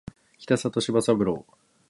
[0.39, 1.45] 北里柴三郎